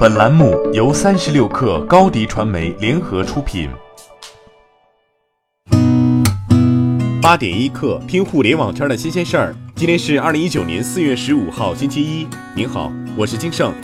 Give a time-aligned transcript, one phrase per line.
[0.00, 3.68] 本栏目由三十六氪高低传媒联合出品。
[7.20, 9.54] 八点一刻，听互联网圈的新鲜事儿。
[9.74, 12.26] 今天是二零一九年四月十五号，星期一。
[12.56, 13.74] 您好，我是金盛。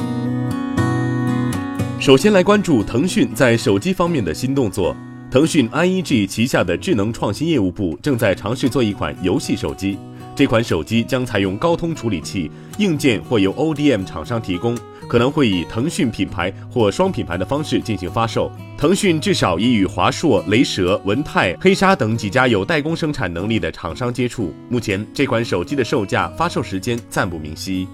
[2.00, 4.96] 首先来关注腾讯在手机方面的新动作。
[5.30, 9.98] 腾讯 IEG 旗下的智能创新业务部正在尝试做一款游戏手机。
[10.34, 14.76] 这款手机将采用高通处理器，硬件或由 ODM 厂商提供，
[15.08, 18.50] 可能会以腾讯品牌或双品牌的方式进行发售。
[18.76, 24.52] 腾讯至少已与华硕、雷蛇、文泰、黑鲨等几家有代工生产能力的厂商接触。
[24.68, 27.88] 目前，这款手机的售价、发售时间暂不明晰。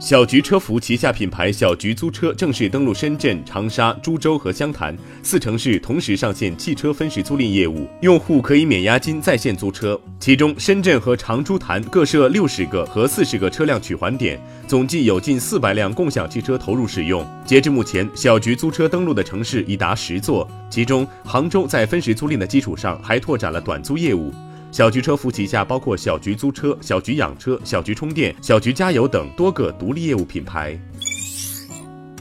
[0.00, 10.00] 小桔车服旗下品牌小桔租车正式登陆深圳、长沙、株洲和湘潭四城市，同时上线汽车分时租赁业务，用户可以免押金在线租车。
[10.18, 17.22] 其中，深圳和长株潭各设六十个和四十个车辆取还点，总计有近四百辆共享汽车投入使用。
[17.44, 24.32] 截至目前，小桔租车登陆的城市已达十座，其中杭州在分时租赁的基础上，还拓展了短租业务。
[24.72, 30.78] 小桔车服旗下包括小桔租车、小桔养车、小桔充电、小桔加油等多个独立业务品牌。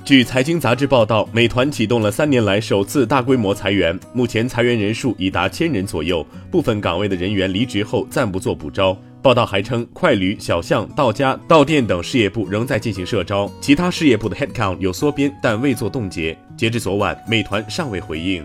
[0.03, 8.97] 据财经杂志报道，美团启动了三年来首次大规模裁员，目前裁员人数已达千人左右，部分岗位的人员离职后暂不做补招。
[9.21, 16.35] 报道还称，快驴、小象、到家、到店等事业部仍在进行社招，其他事业部的 headcount 有缩编，但未做冻结。
[16.57, 18.43] 截至昨晚，美团尚未回应。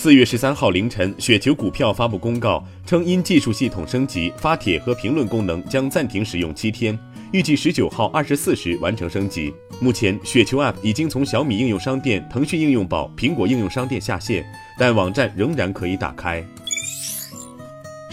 [0.00, 6.96] 四月十三号凌晨，雪球股票发布公告称，因技术系统升级，发帖和评论功能将暂停使用七天，
[7.32, 9.52] 预计十九号二十四时完成升级。
[9.80, 14.46] 目前，雪球 App 已经从小米应用商店、腾讯应用宝、苹果应用商店下线，
[14.78, 16.46] 但网站仍然可以打开。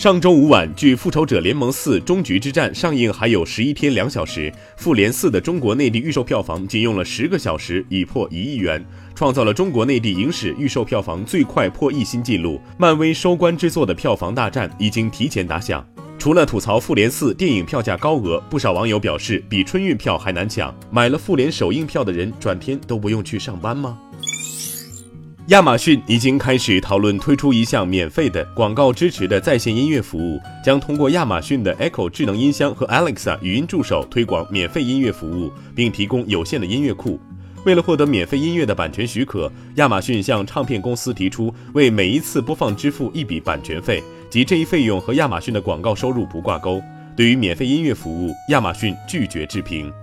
[0.06, 8.86] 上周五晚，距《复仇者联盟四：终局之战》上映还有十一天两小时，《复联四》的中国内地预售票房仅用了十个小时，已破一亿元。
[9.16, 12.62] 创造了中国内地影史预售票房最快破亿新纪录。
[12.78, 15.84] 漫威收官之作的票房大战已经提前打响。
[16.20, 20.72] 除了吐槽《复联四》电影票价高额，不少网友表示比春运票还难抢。
[20.92, 23.98] 买了复联首映票的人，转天都不用去上班吗？
[25.50, 37.20] 亚马逊已经开始讨论推出一项免费的广告支持的在线音乐服务，将通过亚马逊的 Echo 智能音箱和 Alexa 语音助手推广免费音乐服务，并提供有限的音乐库。
[37.64, 44.02] 为了获得免费音乐的版权许可，亚马逊向唱片公司提出为每一次播放支付一笔版权费，
[44.32, 46.82] 即这一费用和亚马逊的广告收入不挂钩。
[47.16, 49.94] 对于免费音乐服务，亚马逊拒绝置评。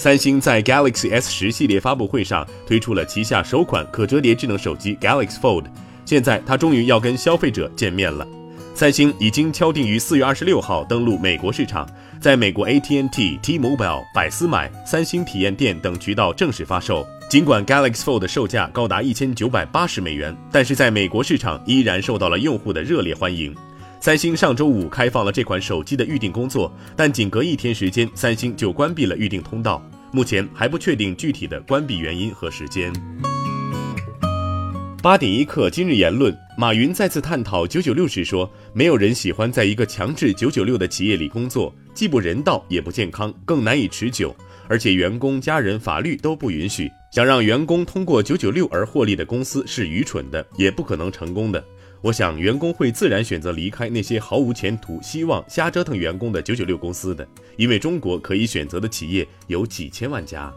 [0.00, 5.66] 三星在 Galaxy S 十系列发布会上推出了旗下首款可折叠智能手机 Galaxy Fold，
[6.06, 8.26] 现在它终于要跟消费者见面了。
[8.74, 11.86] 三星已经敲定于四月二十六号登陆美国市场，
[12.18, 17.06] 在美国 AT&T、T-Mobile、百思买、三星体验店等渠道正式发售。
[17.28, 23.54] 尽管 Galaxy Fold 的售价高达一千九百八十美元，但是在美国市场依然受到了用户的热烈欢迎。
[24.02, 29.82] 三星上周五开放了这款手机的预订工作，但仅隔一天时间，三星就关闭了预订通道，
[30.12, 32.92] 目前还不确定具体的关闭原因和时间。
[35.02, 44.36] 八点一刻，今日言论：马云再次探讨九九六时说，没有人喜欢在一个强制九九六的企业里工作，既不人道也不健康，更难以持久，
[44.68, 46.90] 而且员工、家人、法律都不允许。
[47.12, 51.64] 想让员工通过九九六而获利的公司是愚蠢的，也不可能成功的。
[52.02, 57.26] 我想，员工会自然选择离开那些毫无前途、希望瞎折腾员工的九九六公司的，
[57.58, 60.50] 因为中国可以选择的企业有几千万家。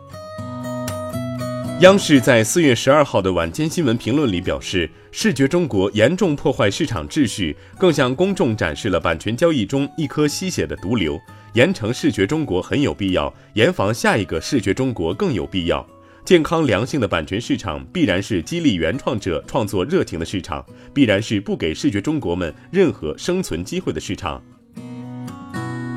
[1.82, 11.20] 央视在四月十二号的晚间新闻评论里表示，视觉中国严重破坏市场秩序，更向公众展示了版权交易中一颗吸血的毒瘤。
[11.56, 15.86] 严惩视觉中国很有必要，严防下一个视觉中国更有必要。
[16.26, 24.42] 健康良性的版权市场必然是激励原创者创作热情的市场，必然是不给视觉中国们任何生存机会的市场。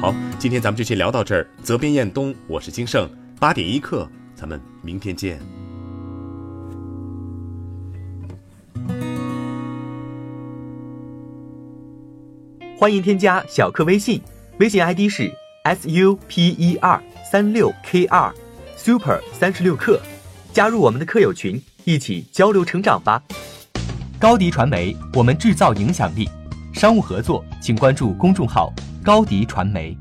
[0.00, 1.48] 好，今天咱们就先聊到这儿。
[1.62, 5.38] 责编：彦东，我是金盛，八点一刻，咱们明天见。
[12.76, 14.20] 欢迎添加小课微信，
[14.58, 15.32] 微信 ID 是
[15.62, 17.00] s u p e r
[17.30, 18.34] 三六 k 二
[18.76, 20.00] super 三十六课，
[20.56, 23.22] 加入我们的客友群，一起交流成长吧。
[24.18, 26.26] 高迪传媒，我们制造影响力。
[26.72, 28.72] 商务合作，请关注公众号
[29.04, 29.94] 高迪传媒。